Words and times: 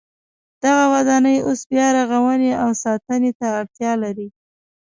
دغه 0.63 0.83
ودانۍ 0.93 1.37
اوس 1.47 1.61
بیا 1.71 1.87
رغونې 1.97 2.51
او 2.63 2.69
ساتنې 2.83 3.31
ته 3.39 3.47
اړتیا 3.59 3.91
لري. 4.03 4.27